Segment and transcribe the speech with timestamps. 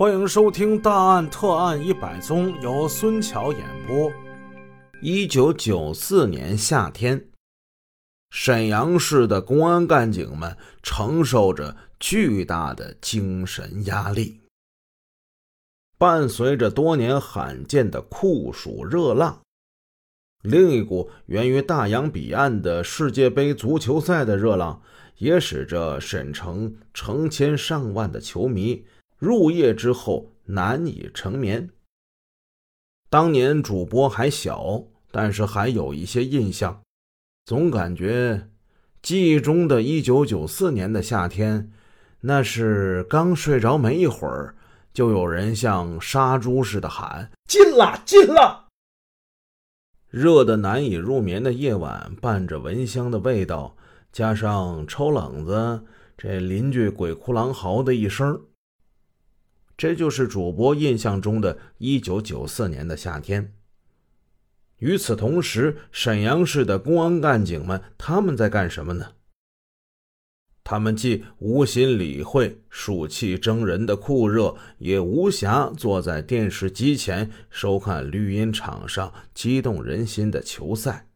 [0.00, 4.10] 欢迎收听《大案特案一百宗》，由孙桥演播。
[5.02, 7.28] 一九九四年夏天，
[8.30, 14.40] 沈阳市的公安干警们承受着巨大的精神压力。
[15.98, 19.42] 伴随着多年罕见的酷暑热浪，
[20.42, 24.80] 另一股源于大洋彼岸的世界杯足球赛的热浪，
[25.18, 28.82] 也使这沈城成千上万的球迷。
[29.20, 31.68] 入夜之后难以成眠。
[33.10, 36.80] 当年主播还小，但是还有一些印象，
[37.44, 38.48] 总感觉
[39.02, 41.70] 记忆中的1994年的夏天，
[42.20, 44.56] 那是刚睡着没一会儿，
[44.94, 48.68] 就有人像杀猪似的喊：“进了，进了！”
[50.08, 53.76] 热得难以入眠的夜晚，伴着蚊香的味道，
[54.12, 55.84] 加上抽冷子，
[56.16, 58.40] 这邻居鬼哭狼嚎的一声。
[59.80, 63.54] 这就是主播印象中的1994年的夏天。
[64.76, 69.12] 与此同时，沈阳市的公安干警们他们在干什么呢？
[70.62, 81.06] 他们既无心理会暑气蒸人的酷热，也无暇坐在电视机前收看绿茵场上激动人心的球赛。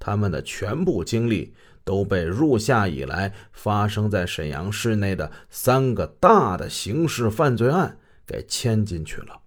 [0.00, 7.98] 他们的全部精力都被入夏以来发生在沈阳市内的三个大的刑事犯罪案。
[8.30, 9.42] 给牵进去了。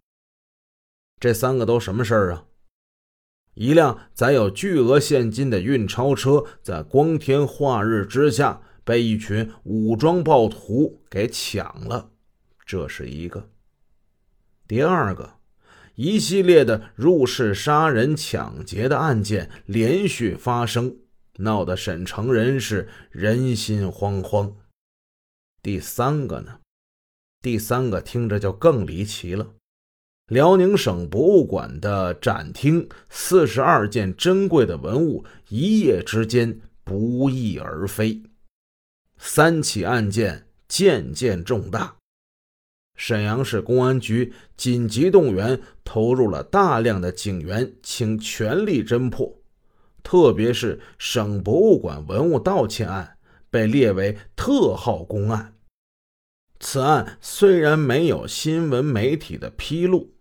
[1.18, 2.44] 这三个都什么事儿啊？
[3.54, 12.12] 一辆载有巨额现金的运钞车，在光天化日之下被一群武装暴徒给抢了，
[12.66, 13.50] 这是一个。
[14.68, 15.36] 第二个，
[15.96, 20.98] 一系列的入室杀人、抢劫的案件连续发生，
[21.40, 24.54] 闹得沈城人是人心惶惶。
[25.62, 26.60] 第三个呢？
[27.42, 29.54] 第三个听着就更离奇了，
[30.28, 38.24] 辽宁省博物馆的展厅，四十二件珍贵的文物一夜之间不翼而飞，
[39.18, 41.98] 三起案件件件重大，
[42.96, 49.42] 沈阳市公安局紧急动员，投入了大量的警员，倾全力侦破，
[50.04, 53.18] 特别是省博物馆文物盗窃案
[53.50, 55.56] 被列为特号公案。
[56.60, 60.14] 此案虽然没有新闻媒体的披露，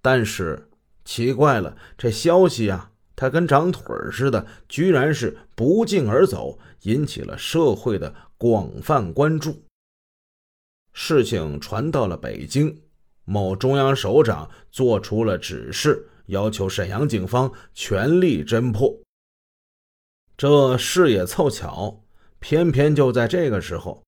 [0.00, 0.68] 但是
[1.04, 9.62] 奇怪了，这消息啊，它跟长腿似的，居然是不胫而走，引起了社会的广泛关注。
[10.92, 12.82] 事情传到了北京，
[13.24, 19.01] 某中央首长做出了指示，要求沈阳警方全力侦破。
[20.36, 22.02] 这事也凑巧，
[22.40, 24.02] 偏偏就在这个时候。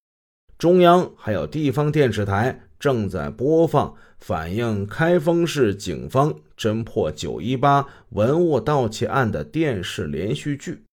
[0.59, 10.85] 中央还有地方电视台正在播放反映开封市警方侦破九一八文物盗窃案的电视连续剧。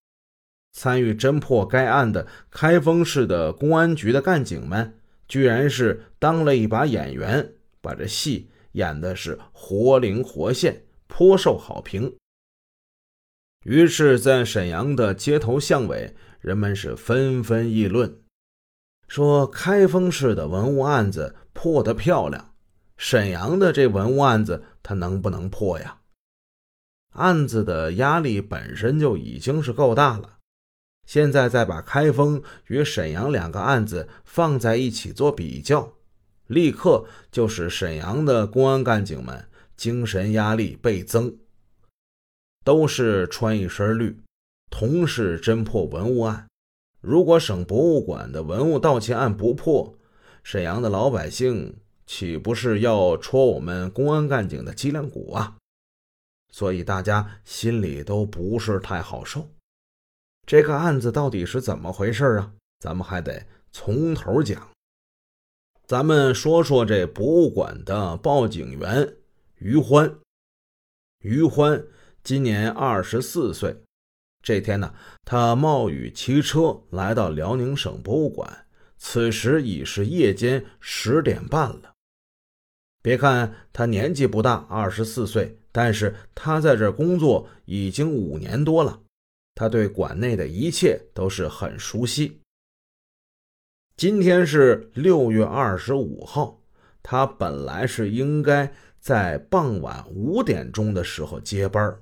[0.74, 4.98] 参与侦破该案的开封市的公安局的干警们，
[5.28, 12.14] 居然是当了一把演员，把这戏演的是活灵活现，颇受好评。
[13.64, 18.20] 于是，在沈阳的街头巷尾，人们是纷纷议论。
[19.08, 22.56] 说开封市的文物案子破得漂亮，
[22.98, 26.00] 沈阳的这文物案子他能不能破呀？
[27.14, 30.38] 案子的压力本身就已经是够大了，
[31.06, 35.94] 现在再把开封与沈阳两个案子放在一起做比较，
[36.48, 41.38] 立刻就使沈阳的公安干警们精神压力倍增。
[42.64, 44.20] 都是穿一身绿，
[44.70, 46.48] 同时侦破文物案。
[47.00, 49.98] 如果省博物馆的文物盗窃案不破，
[50.44, 55.58] 沈阳的老百姓岂不是要戳我们公安干警的脊梁骨啊？
[56.52, 59.50] 所以大家心里都不是太好受。
[60.46, 62.54] 这个案子到底是怎么回事啊？
[62.80, 64.70] 咱们还得从头讲。
[65.86, 69.16] 咱们说说这博物馆的报警员
[69.58, 70.16] 于欢。
[71.20, 71.86] 于欢
[72.24, 73.76] 今年二十四岁。
[74.44, 78.66] 这天呢，他冒雨骑车来到辽宁省博物馆，
[78.98, 81.94] 此时已是夜间十点半了。
[83.04, 89.02] 别看他年纪不大，二十四岁，但是他在这工作已经五年多了，
[89.56, 92.40] 他对馆内的一切都是很熟悉。
[93.98, 96.62] 今天是六月二十五号，
[97.04, 101.96] 他本来是应该在傍晚五点钟的时候接班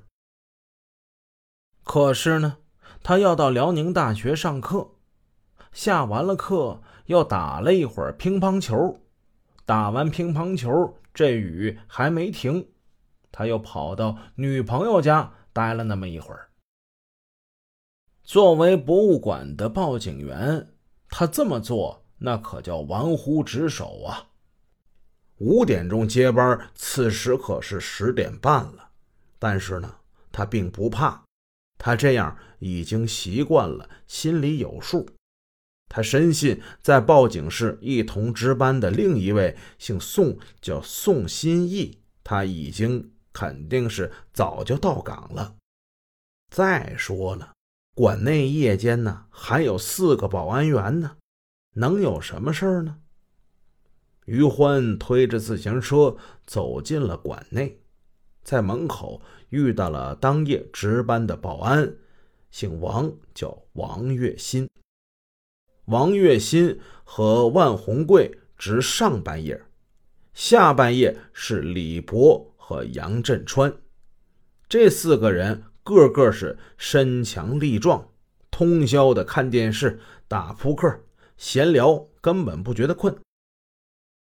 [1.92, 2.58] 可是呢，
[3.02, 4.92] 他要到辽宁大学上课，
[5.72, 9.00] 下完了课又打了一会儿乒乓球，
[9.66, 12.70] 打完乒乓球，这雨还没停，
[13.32, 16.52] 他又跑到女朋友家待了那么一会儿。
[18.22, 20.72] 作为博物馆的报警员，
[21.10, 24.28] 他这么做那可叫玩忽职守啊！
[25.38, 28.92] 五点钟接班，此时可是十点半了，
[29.40, 29.96] 但是呢，
[30.32, 31.24] 他并不怕，
[31.80, 35.10] 他这样已经习惯了，心里有数。
[35.88, 45.56] 他深信，在报警室一同值班的另一位姓宋，叫宋新义，他已经肯定是早就到岗了。
[46.52, 47.54] 再说了，
[47.96, 51.18] 馆内夜间呢还有四个保安员呢，
[51.76, 52.98] 能有什么事儿呢？
[54.26, 57.82] 于欢推着自行车走进了馆内，
[58.44, 61.96] 在门口遇到了当夜值班的保安，
[62.52, 64.70] 姓王，叫王月新。
[65.86, 69.64] 王月新和万红贵值上半夜，
[70.34, 73.74] 下半夜是李博和杨振川。
[74.68, 78.08] 这四个人个个是身强力壮，
[78.52, 81.04] 通宵的看电视、打扑克、
[81.38, 83.18] 闲聊，根本不觉得困。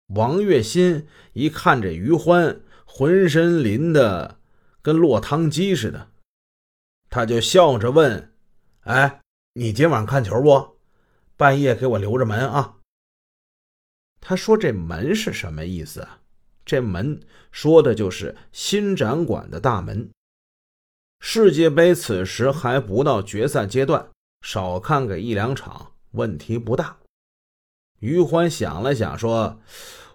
[0.10, 4.38] 王月新一看这于欢，浑身淋的
[4.85, 6.11] 跟落汤鸡似的，
[7.09, 8.31] 他就笑着问
[8.85, 9.19] ：“哎，
[9.53, 10.77] 你今晚看球不？”
[11.35, 12.75] 半夜给我留着门啊！
[14.21, 16.19] 他说：“这门是什么意思啊？
[16.63, 17.19] 这门
[17.51, 20.07] 说的就是新展馆的大门。
[21.19, 24.07] 世界杯此时还不到决赛阶段，
[24.43, 26.95] 少看个一两场问题不大。”
[28.01, 29.59] 于欢想了想，说：“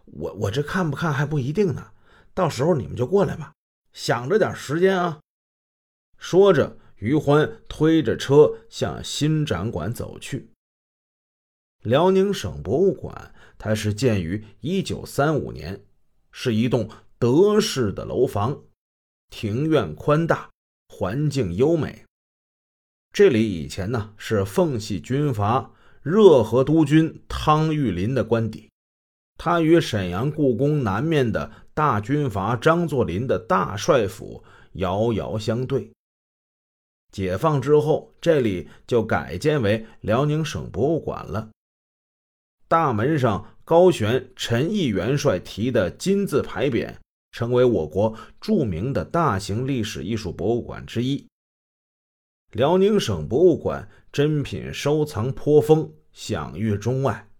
[0.07, 1.91] 我我这看不看还不一定呢，
[2.33, 3.53] 到时候你们就过来吧，
[3.93, 5.21] 想着点时间啊。”
[6.19, 10.51] 说着，于欢推着车向新展馆走去。
[11.83, 15.83] 辽宁省博物馆，它是建于一九三五年，
[16.31, 18.63] 是一栋德式的楼房，
[19.31, 20.51] 庭院宽大，
[20.89, 22.05] 环境优美。
[23.13, 25.73] 这里以前呢是奉系军阀
[26.03, 28.71] 热河督军汤玉麟的官邸，
[29.39, 31.51] 他与沈阳故宫南面的
[31.81, 35.91] 大军阀张作霖的大帅府遥遥相对。
[37.11, 41.49] 解放之后，这里就改建为辽宁省博物馆了。
[42.69, 46.97] 大门上高悬陈毅元帅题的金字牌匾，
[47.33, 51.27] 成为我国著名的大型历史艺术博物馆之一。
[52.53, 57.31] 辽宁省博物馆珍品收藏颇丰，享誉中外。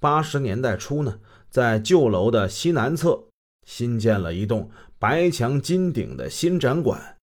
[0.00, 3.27] 八十年代初呢，在旧楼的西南侧
[3.68, 7.18] 新建了一栋白墙金顶的新展馆。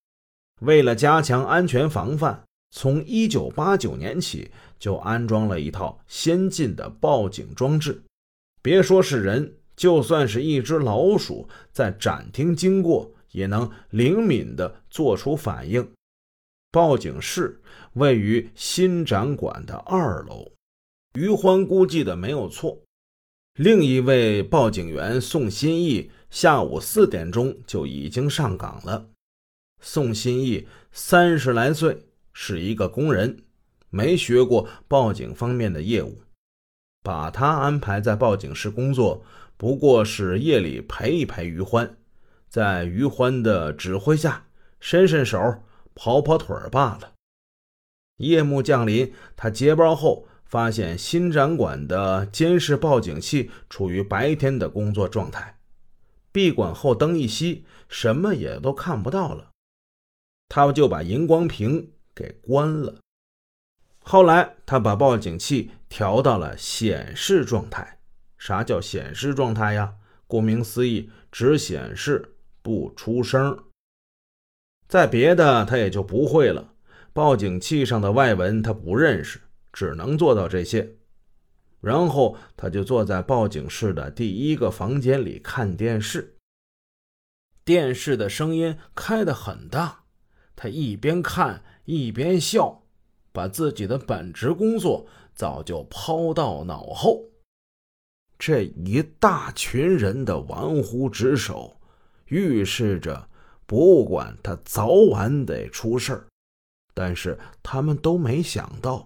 [0.62, 4.52] 为了加强安全防范，从一九八九年起。
[4.78, 8.04] 就安装了一套先进的报警装置，
[8.62, 15.90] 别说是人，就算是一只老鼠在展厅经过，也能灵敏地做出反应。
[16.72, 17.60] 报警室
[17.94, 20.52] 位于新展馆的二楼，
[21.14, 22.78] 于欢估计的没有错。
[23.56, 29.08] 另一位报警员宋新义下午四点钟就已经上岗了。
[29.80, 33.46] 宋新义三十来岁，是一个工人。
[33.90, 36.18] 没学过报警方面的业务，
[37.02, 39.24] 把他安排在报警室工作，
[39.56, 41.96] 不过是夜里陪一陪于欢，
[42.50, 44.48] 在于欢的指挥下
[44.82, 45.64] 伸伸手、
[45.94, 47.14] 跑跑腿罢了。
[48.18, 55.58] 夜幕降临，他接班后发现新展馆的监视报警器处于白天的工作状态，
[56.32, 59.52] 闭馆后灯一熄，什么也都看不到了，
[60.48, 63.00] 他就把荧光屏给关了。
[64.00, 68.00] 后来，他把报警器调到了显示状态。
[68.38, 69.96] 啥叫显示状态呀？
[70.28, 73.58] 顾名思义，只显示不出声。
[74.88, 76.74] 再别的，他也就不会了。
[77.14, 79.42] 报警器上的外文他不认识，
[79.76, 80.96] 只能做到这些。
[81.82, 86.38] 然后，他就坐在报警室的第一个房间里看电视。
[87.66, 90.06] 电视的声音开得很大，
[90.56, 92.84] 他一边看一边笑。
[93.34, 97.22] 把自己的本职工作早就抛到脑后，
[98.40, 101.82] 这一大群人的玩忽职守，
[102.28, 103.28] 预示着
[103.66, 106.28] 博物馆他早晚得出事儿。
[106.94, 109.06] 但是他们都没想到，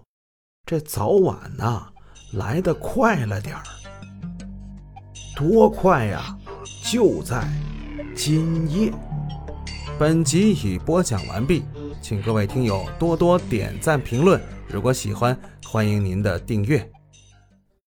[0.70, 1.84] 这早晚呐
[2.34, 3.62] 来的快了点儿，
[5.34, 6.38] 多快呀！
[6.88, 7.44] 就在
[8.14, 8.92] 今夜。
[9.98, 11.64] 本集已播讲完毕。
[12.00, 15.36] 请各位听友多多点赞评论，如果喜欢，
[15.66, 16.88] 欢迎您的订阅。